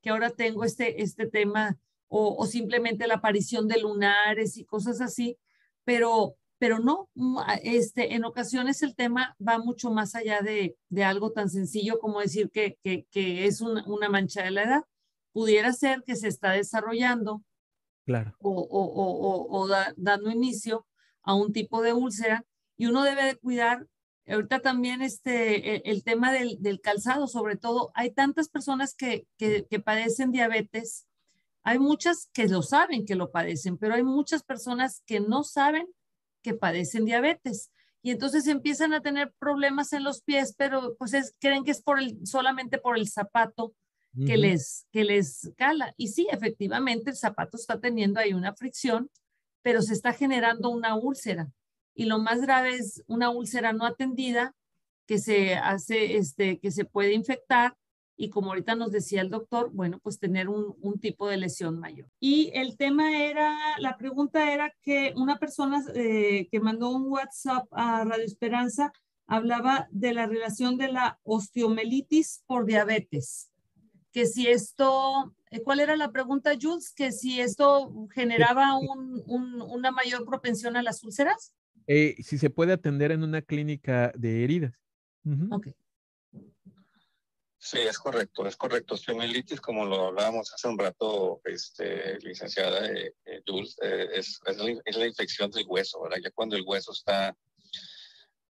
[0.00, 5.36] que ahora tengo este, este tema o, simplemente la aparición de lunares y cosas así,
[5.84, 7.10] pero, pero no,
[7.64, 12.20] este, en ocasiones el tema va mucho más allá de, de algo tan sencillo como
[12.20, 14.84] decir que, que, que es una, mancha de la edad.
[15.32, 17.42] Pudiera ser que se está desarrollando
[18.06, 18.36] claro.
[18.38, 20.86] o, o, o dando inicio
[21.28, 22.44] a un tipo de úlcera
[22.78, 23.86] y uno debe de cuidar
[24.28, 29.80] Ahorita también este, e, el, tema del, calzado, sobre todo, hay tantas personas que, que,
[29.80, 31.06] padecen diabetes,
[31.62, 35.86] hay muchas que lo saben que lo padecen, pero hay muchas personas que no saben
[36.42, 37.70] que padecen diabetes.
[38.02, 41.98] Y entonces empiezan a tener problemas en los pies, pero pues creen que es por
[41.98, 43.74] el, solamente por el zapato
[44.26, 45.94] que, les, que les cala.
[45.96, 49.10] Y sí, efectivamente, el zapato está teniendo ahí una fricción,
[49.62, 51.50] pero se está generando una úlcera
[51.94, 54.54] y lo más grave es una úlcera no atendida
[55.06, 57.76] que se hace, este, que se puede infectar
[58.16, 62.08] y como ahorita nos decía el doctor, bueno, pues tener un, tipo de lesión mayor.
[62.18, 67.66] Y el tema era, la pregunta era que una persona eh, que mandó un WhatsApp
[67.70, 68.92] a Radio Esperanza
[69.26, 73.52] hablaba de la relación de la osteomelitis por diabetes,
[74.12, 75.34] que si esto,
[75.64, 76.92] ¿cuál era la pregunta, Jules?
[76.94, 81.54] Que si esto generaba un, un, una mayor propensión a las úlceras.
[81.86, 84.74] Eh, si se puede atender en una clínica de heridas.
[87.56, 88.94] Sí, es correcto, es correcto.
[88.94, 95.50] Osteomielitis, como lo hablábamos hace un rato, este, licenciada eh, eh, Jules, es, la, infección
[95.50, 96.18] del hueso, ¿verdad?
[96.22, 97.34] Ya cuando el hueso está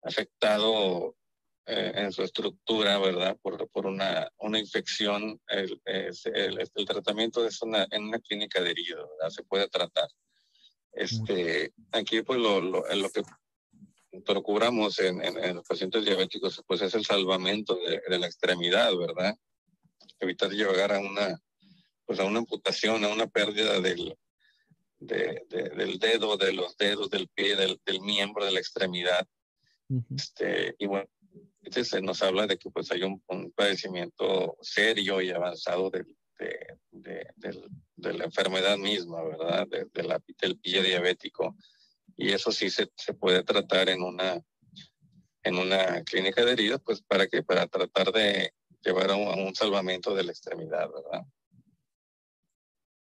[0.03, 1.17] afectado
[1.69, 3.37] en su estructura, ¿verdad?
[3.43, 9.05] Por, por una, una infección, el, el, tratamiento es una, en una clínica de heridas,
[9.19, 9.31] ¿verdad?
[9.31, 10.09] Se puede tratar.
[10.93, 13.23] Este, aquí pues lo, lo, lo que
[14.25, 19.37] procuramos en, en, los pacientes diabéticos pues es el salvamento de, de, la extremidad, ¿verdad?
[20.21, 21.39] Evitar llegar a una,
[22.07, 24.17] pues a una amputación, a una pérdida del,
[24.99, 29.27] de, del dedo, de los dedos, del pie, del, del miembro, de la extremidad.
[30.17, 31.09] este, y bueno,
[31.69, 36.07] este se nos habla de que pues hay un, un padecimiento serio y avanzado del,
[36.39, 37.27] de,
[37.97, 39.67] de, la enfermedad misma, ¿verdad?
[39.69, 41.57] De, la, del pie diabético.
[42.17, 44.41] Y eso sí se, se, puede tratar en una,
[45.43, 48.53] en una clínica de heridas, pues para que para tratar de
[48.83, 51.27] llevar a un, salvamento de la extremidad, ¿verdad?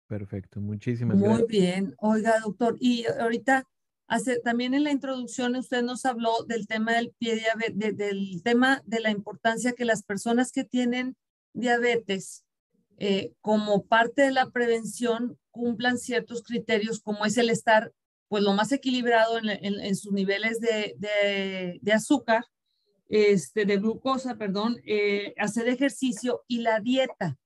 [0.07, 1.39] Perfecto, muchísimas gracias.
[1.39, 3.63] Muy bien, oiga doctor, y ahorita
[4.09, 8.81] hace, también en la introducción usted nos habló del tema del pie diabetes, del tema
[8.85, 11.15] de la importancia que las personas que tienen
[11.53, 12.43] diabetes
[12.97, 17.93] eh, como parte de la prevención cumplan ciertos criterios como es el estar
[18.27, 20.95] pues lo más equilibrado en, sus niveles de,
[21.81, 22.45] de, azúcar,
[23.07, 27.37] este, de glucosa, perdón, eh, hacer ejercicio y la dieta.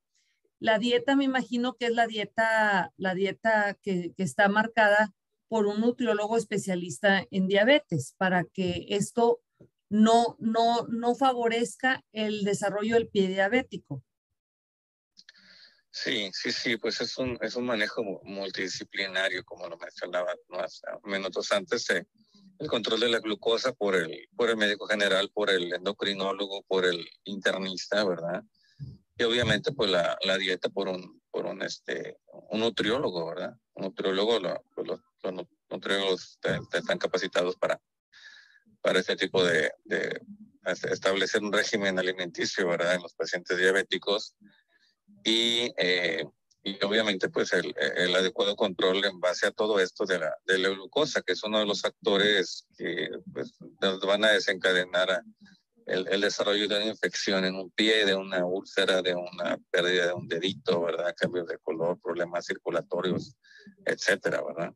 [0.59, 5.13] La dieta me imagino que es la dieta, la dieta que, que está marcada
[5.47, 9.41] por un nutriólogo especialista en diabetes para que esto
[9.89, 14.03] no, no, no favorezca el desarrollo del pie diabético.
[15.91, 21.51] Sí, sí, sí, pues es un, es un manejo multidisciplinario, como lo mencionaba unos minutos
[21.51, 22.07] antes, eh,
[22.57, 26.85] el control de la glucosa por el, por el médico general, por el endocrinólogo, por
[26.85, 28.41] el internista, ¿verdad?
[29.17, 32.19] Y obviamente pues la, la dieta por un, por un, este,
[32.51, 33.57] un nutriólogo, ¿verdad?
[33.73, 34.39] Un nutriólogo,
[34.75, 36.39] pues, los, los, nutriólogos
[36.71, 37.81] están capacitados para,
[38.81, 40.21] para este tipo de, de
[40.91, 42.93] establecer un régimen alimenticio, ¿verdad?
[42.93, 44.35] En los pacientes diabéticos
[45.23, 46.23] y, eh,
[46.63, 50.59] y obviamente pues el, el, adecuado control en base a todo esto de la, de
[50.59, 53.57] la glucosa, que es uno de los factores que pues,
[54.05, 55.23] van a desencadenar
[55.85, 60.07] el, el, desarrollo de una infección en un pie, de una úlcera, de una pérdida
[60.07, 61.13] de un dedito, ¿verdad?
[61.17, 63.35] Cambios de color, problemas circulatorios,
[63.85, 64.73] etcétera, ¿verdad?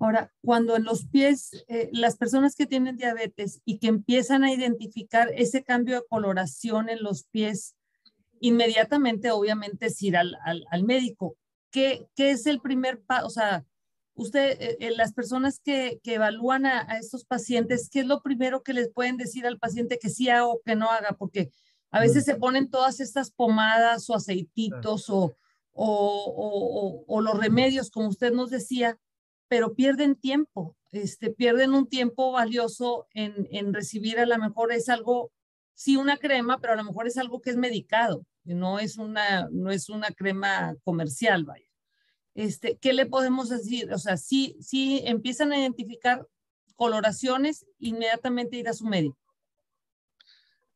[0.00, 4.52] Ahora, cuando en los pies, eh, las personas que tienen diabetes y que empiezan a
[4.52, 7.76] identificar ese cambio de coloración en los pies,
[8.40, 11.36] inmediatamente, obviamente, es ir al, al, médico.
[11.70, 13.26] ¿Qué, ¿Qué, es el primer paso?
[13.26, 13.64] O sea,
[14.18, 18.20] usted, eh, eh, las personas que, que evalúan a, a, estos pacientes, ¿qué es lo
[18.20, 21.12] primero que les pueden decir al paciente que sí haga o que no haga?
[21.12, 21.52] Porque
[21.90, 25.36] a veces se ponen todas estas pomadas o aceititos o,
[25.72, 25.84] o,
[26.36, 28.98] o, o, los remedios, como usted nos decía,
[29.48, 34.88] pero pierden tiempo, este, pierden un tiempo valioso en, en recibir a lo mejor es
[34.88, 35.32] algo
[35.74, 39.48] sí una crema, pero a lo mejor es algo que es medicado, no es una,
[39.52, 41.67] no es una crema comercial, vaya.
[42.38, 43.92] Este, ¿Qué le podemos decir?
[43.92, 46.24] O sea, si, si empiezan a identificar
[46.76, 49.18] coloraciones, inmediatamente ir a su médico.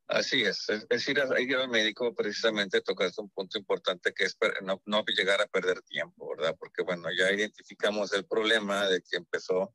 [0.08, 4.82] Así es, es decir, ir al médico precisamente tocaste un punto importante que es no,
[4.86, 6.56] no, llegar a perder tiempo, ¿verdad?
[6.58, 9.72] Porque bueno, ya identificamos el problema de que empezó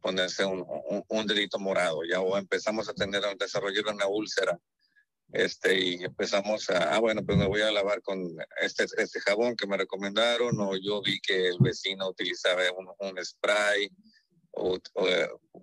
[0.00, 0.66] ponerse un,
[1.08, 4.58] un, delito morado, ya o empezamos a tener, a desarrollar una úlcera,
[5.32, 8.18] este, y empezamos a, ah, bueno, pues me voy a lavar con
[8.60, 13.24] este, este jabón que me recomendaron, o yo vi que el vecino utilizaba un, un
[13.24, 13.90] spray,
[14.52, 14.78] o,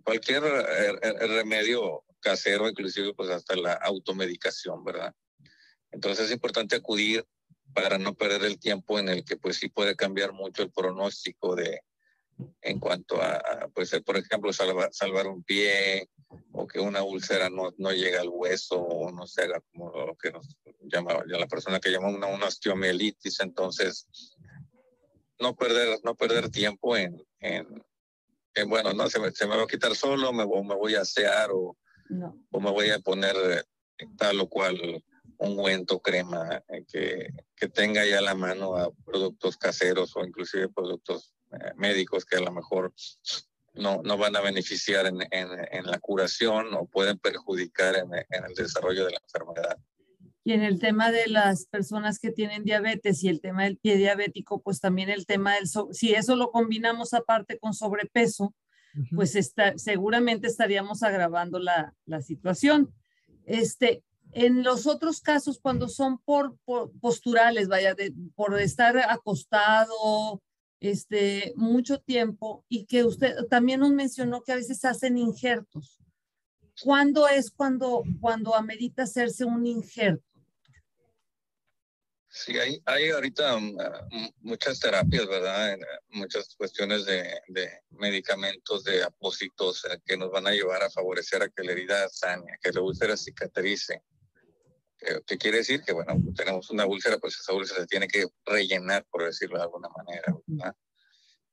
[0.03, 5.13] cualquier eh, eh, remedio casero, inclusive pues hasta la automedicación, ¿verdad?
[5.91, 7.25] Entonces es importante acudir
[7.73, 11.55] para no perder el tiempo en el que pues sí puede cambiar mucho el pronóstico
[11.55, 11.81] de,
[12.61, 16.09] en cuanto a, pues, por ejemplo, salvar, salvar, un pie
[16.51, 20.15] o que una úlcera no, no llegue al hueso o no se haga como lo
[20.15, 20.47] que nos
[20.81, 23.39] llama la persona que llama una, una osteomielitis.
[23.41, 24.07] Entonces,
[25.39, 27.83] no perder, no perder tiempo en, en,
[28.53, 31.01] en bueno, no, se me, se me, va a quitar solo, me, me voy a
[31.01, 31.77] asear o,
[32.51, 33.65] o me voy a poner
[34.17, 35.03] tal o cual
[35.37, 40.67] ungüento, crema, eh, que, que tenga ya a la mano a productos caseros o inclusive
[40.69, 41.38] productos eh,
[41.75, 42.93] médicos que a lo mejor
[43.73, 48.45] no, no van a beneficiar en, en, en, la curación o pueden perjudicar en, en,
[48.45, 49.77] el desarrollo de la enfermedad.
[50.43, 53.97] Y en el tema de las personas que tienen diabetes y el tema del pie
[53.97, 58.53] diabético, pues también el tema del, si eso lo combinamos aparte con sobrepeso,
[59.13, 62.93] pues está, seguramente estaríamos agravando la, la situación.
[63.45, 70.41] Este, en los otros casos, cuando son por, por posturales, vaya, de, por estar acostado,
[70.79, 75.99] este, mucho tiempo y que usted también nos mencionó que a veces hacen injertos.
[76.81, 80.23] ¿Cuándo es cuando, cuando amerita hacerse un injerto?
[82.31, 83.75] Sí, hay, hay ahorita um,
[84.41, 85.77] muchas terapias, ¿verdad?
[86.09, 91.41] Muchas cuestiones de, de medicamentos, de apósitos eh, que nos van a llevar a favorecer
[91.41, 94.03] a que la herida sane, que la úlcera cicatrice.
[95.25, 95.81] ¿Qué quiere decir?
[95.81, 99.63] Que, bueno, tenemos una úlcera, pues esa úlcera se tiene que rellenar, por decirlo de
[99.63, 100.35] alguna manera.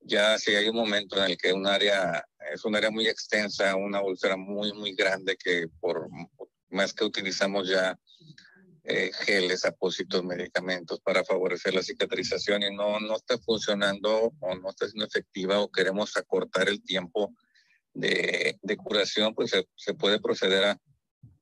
[0.00, 3.76] Ya si hay un momento en el que un área es un área muy extensa,
[3.76, 6.08] una úlcera muy, muy grande, que por
[6.70, 7.98] más que utilizamos ya
[8.84, 14.70] eh, geles, apósitos, medicamentos para favorecer la cicatrización y no, no está funcionando o no
[14.70, 17.34] está siendo efectiva o queremos acortar el tiempo
[17.92, 20.80] de, de curación, pues se, se puede proceder a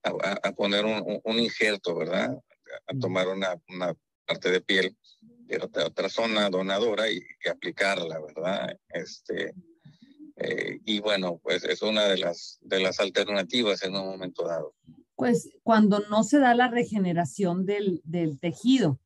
[0.05, 2.37] a, poner un, un, injerto, ¿verdad?
[2.87, 3.95] A tomar una, una
[4.27, 4.97] parte de piel
[5.47, 8.79] de otra, otra zona donadora y, aplicarla, ¿verdad?
[8.89, 9.55] Este,
[10.37, 14.75] eh, y bueno, pues es una de las, de las alternativas en un momento dado.
[15.17, 18.99] Pues cuando no se da la regeneración del, del tejido,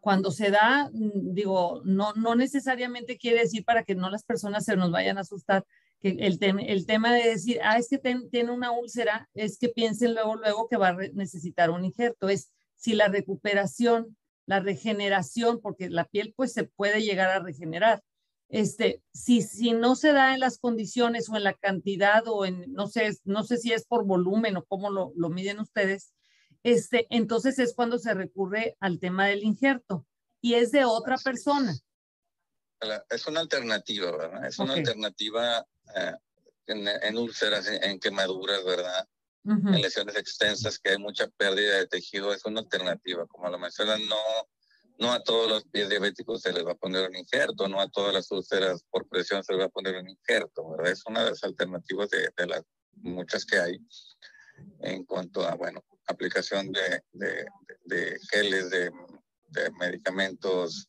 [0.00, 4.64] cuando se da, mm, digo, no, no necesariamente quiere decir para que no las personas
[4.64, 5.64] se nos vayan a asustar,
[6.02, 10.14] que el, el tema de decir, ah, es que tiene una úlcera, es que piensen
[10.14, 12.28] luego, luego que va a necesitar un injerto.
[12.28, 18.02] Es si la recuperación, la regeneración, porque la piel pues se puede llegar a regenerar.
[18.48, 22.70] Este, si, si no se da en las condiciones o en la cantidad o en,
[22.72, 26.12] no sé, no sé si es por volumen o cómo lo, lo miden ustedes,
[26.62, 30.06] este, entonces es cuando se recurre al tema del injerto.
[30.40, 31.72] y es de otra persona.
[33.10, 34.46] Es una alternativa, ¿verdad?
[34.46, 35.64] Es una alternativa
[35.96, 36.14] eh,
[36.66, 39.06] en, úlceras, en, quemaduras, ¿verdad?
[39.44, 43.26] En lesiones extensas, que hay mucha pérdida de tejido, es una alternativa.
[43.26, 44.16] Como lo mencionan, no,
[44.98, 47.88] no a todos los pies diabéticos se les va a poner un injerto, no a
[47.88, 50.92] todas las úlceras por presión se les va a poner un injerto, ¿verdad?
[50.92, 52.62] Es una de las alternativas de, de las
[52.94, 53.78] muchas que hay
[54.80, 57.46] en cuanto a, bueno, aplicación de, de,
[57.84, 58.90] de geles, de,
[59.78, 60.88] medicamentos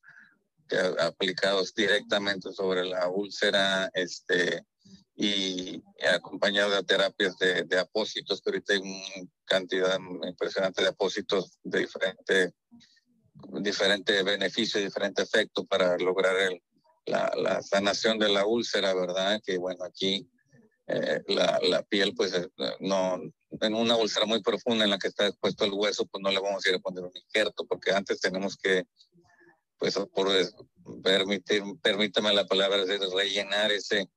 [0.67, 4.65] que, aplicados directamente sobre la úlcera, este,
[5.15, 5.83] y
[6.13, 11.79] acompañado de terapias de, de apósitos, que ahorita hay una cantidad impresionante de apósitos de
[11.79, 12.53] diferente,
[13.61, 16.61] diferente beneficio, diferente efecto para lograr el,
[17.05, 19.39] la, la, sanación de la úlcera, ¿verdad?
[19.45, 20.27] Que bueno, aquí
[20.87, 22.49] eh, la, la, piel, pues eh,
[22.79, 23.21] no,
[23.61, 26.39] en una úlcera muy profunda en la que está expuesto el hueso, pues no le
[26.39, 28.83] vamos a ir a poner un injerto, porque antes tenemos que,
[29.77, 30.29] pues por
[31.03, 32.83] permitir, permítame la palabra,
[33.13, 34.09] rellenar ese,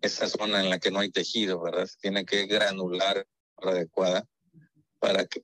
[0.00, 1.86] esa zona en la que no hay tejido, ¿verdad?
[1.86, 4.26] Se tiene que granular adecuada
[4.98, 5.40] para que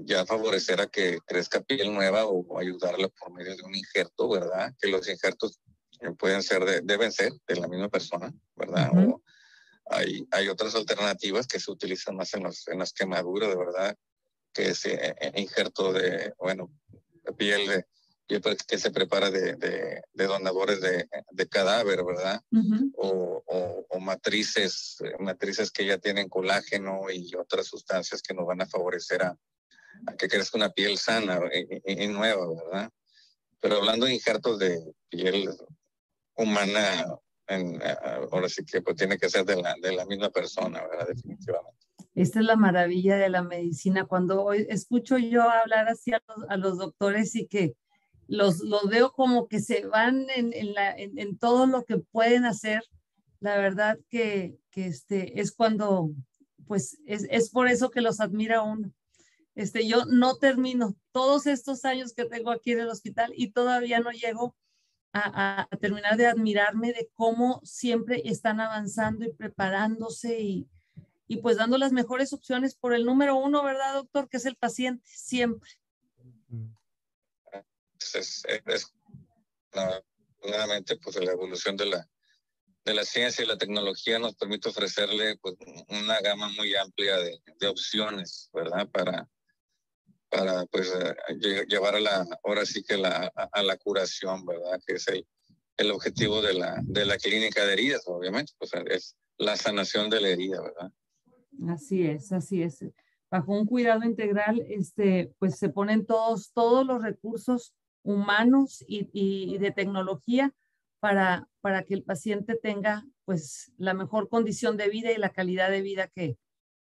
[0.00, 4.74] ya favorecer a que crezca piel nueva o, ayudarla por medio de un injerto, ¿verdad?
[4.80, 5.60] Que los injertos
[6.18, 8.90] pueden ser, de, deben ser de la misma persona, ¿verdad?
[8.96, 9.22] O
[9.86, 13.96] hay, hay otras alternativas que se utilizan más en, los, en las quemaduras, de verdad,
[14.52, 16.70] que es eh, eh, injerto de, bueno,
[17.36, 17.86] piel de,
[18.38, 22.40] que se prepara de, de, donadores de, de, cadáver, ¿verdad?
[22.96, 23.42] o,
[23.88, 29.22] o, matrices, matrices que ya tienen colágeno y otras sustancias que nos van a favorecer
[29.22, 29.36] a,
[30.06, 31.40] a que crezca una piel sana
[31.84, 32.90] y, nueva, ¿verdad?
[33.60, 35.50] Pero hablando de injertos de piel
[36.36, 37.06] humana,
[37.48, 37.80] en,
[38.30, 41.08] ahora sí que pues, tiene que ser de la, de la misma persona, ¿verdad?
[41.08, 41.80] Definitivamente.
[42.14, 44.06] Esta es la maravilla de la medicina.
[44.06, 47.74] Cuando hoy escucho yo hablar así a los, a los doctores y que
[48.30, 52.44] los, los veo como que se van en, en, la, en, todo lo que pueden
[52.44, 52.84] hacer.
[53.40, 56.10] La verdad que, que este, es cuando,
[56.68, 58.92] pues es, es, por eso que los admira uno.
[59.56, 63.98] Este, yo no termino todos estos años que tengo aquí en el hospital y todavía
[63.98, 64.54] no llego
[65.12, 70.68] a, a, terminar de admirarme de cómo siempre están avanzando y preparándose y,
[71.26, 74.28] y pues dando las mejores opciones por el número uno, ¿verdad, doctor?
[74.28, 75.79] Que es el paciente, siempre.
[78.14, 78.94] Mm es, es,
[80.42, 82.08] nuevamente pues la evolución de la,
[82.84, 85.54] de la ciencia y la tecnología nos permite ofrecerle pues,
[85.88, 88.88] una gama muy amplia de, de opciones, ¿verdad?
[88.90, 89.28] Para,
[90.28, 94.80] para pues eh, llevar a la, ahora sí que la, a, la curación, ¿verdad?
[94.86, 95.26] Que es el,
[95.76, 100.20] el objetivo de la, de la clínica de heridas, obviamente, pues es la sanación de
[100.20, 100.90] la herida, ¿verdad?
[101.68, 102.84] Así es, así es.
[103.30, 109.70] Bajo un cuidado integral, este, pues se ponen todos, todos los recursos humanos y, de
[109.70, 110.54] tecnología
[111.00, 115.70] para, para que el paciente tenga pues la mejor condición de vida y la calidad
[115.70, 116.36] de vida que,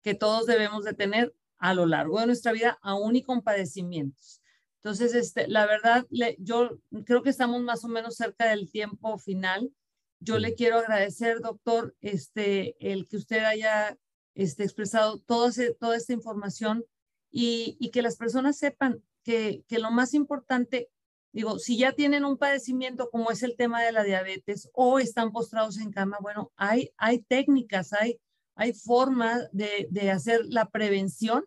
[0.02, 4.40] que todos debemos de tener a lo largo de nuestra vida, aún y con padecimientos.
[4.76, 6.06] Entonces, este, la verdad,
[6.38, 9.72] yo creo que estamos más o menos cerca del tiempo final.
[10.20, 13.98] Yo le quiero agradecer, doctor, este, el que usted haya
[14.34, 16.84] este, expresado toda, toda esta información
[17.30, 20.88] y, y, que las personas sepan que, que lo más importante
[21.32, 25.30] Digo, si ya tienen un padecimiento como es el tema de la diabetes o están
[25.30, 28.18] postrados en cama, bueno, hay, hay técnicas, hay,
[28.54, 31.44] hay formas de, de hacer la prevención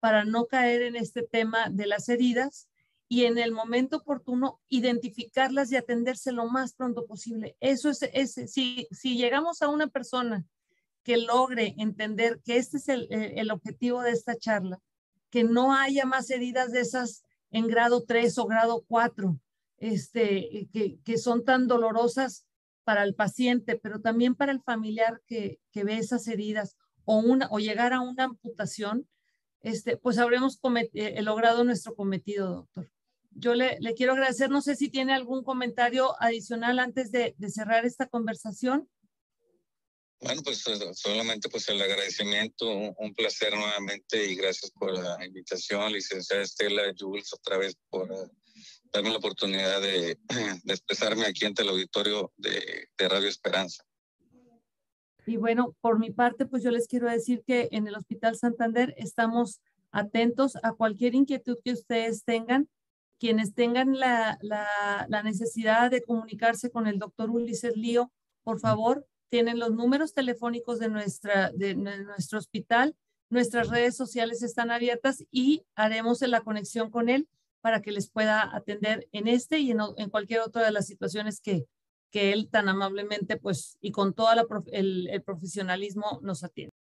[0.00, 2.68] para no caer en este tema de las heridas
[3.08, 7.56] y en el momento oportuno identificarlas y atenderse lo más pronto posible.
[7.60, 10.44] Eso es, es si, si llegamos a una persona
[11.02, 14.80] que logre entender que este es el, el objetivo de esta charla,
[15.30, 17.23] que no haya más heridas de esas
[17.54, 19.38] en grado 3 o grado 4,
[19.78, 22.46] este, que, que son tan dolorosas
[22.82, 27.48] para el paciente, pero también para el familiar que, que ve esas heridas o, una,
[27.52, 29.08] o llegar a una amputación,
[29.60, 30.60] este, pues habremos
[30.92, 32.90] eh, logrado nuestro cometido, doctor.
[33.30, 37.50] Yo le, le, quiero agradecer, no sé si tiene algún comentario adicional antes de, de
[37.50, 38.88] cerrar esta conversación.
[40.24, 45.92] Bueno, pues eh, solamente pues el agradecimiento, un placer nuevamente y gracias por la invitación,
[45.92, 48.30] licenciada Estela Jules, otra vez por eh,
[48.90, 50.18] darme la oportunidad de,
[50.64, 53.84] de, expresarme aquí ante el auditorio de, de Radio Esperanza.
[55.26, 58.94] Y bueno, por mi parte, pues yo les quiero decir que en el Hospital Santander
[58.96, 59.60] estamos
[59.90, 62.70] atentos a cualquier inquietud que ustedes tengan.
[63.18, 68.10] Quienes tengan la, la, la necesidad de comunicarse con el doctor Ulises Lío,
[68.42, 72.94] por favor, tienen los números telefónicos de, nuestra, de nuestro hospital,
[73.30, 77.28] nuestras redes sociales están abiertas y haremos la conexión con él
[77.60, 81.64] para que les pueda atender en este y en, cualquier otra de las situaciones que,
[82.10, 84.28] que él tan amablemente pues y con todo
[84.70, 86.72] el, el profesionalismo nos atiende.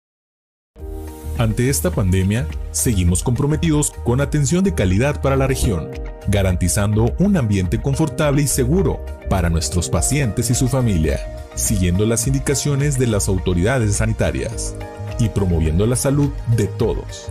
[1.39, 5.91] Ante esta pandemia, seguimos comprometidos con atención de calidad para la región,
[6.29, 12.99] garantizando un ambiente confortable y seguro para nuestros pacientes y su familia, siguiendo las indicaciones
[12.99, 14.77] de las autoridades sanitarias
[15.19, 17.31] y promoviendo la salud de todos.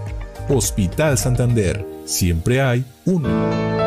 [0.49, 3.80] Hospital Santander, siempre hay uno.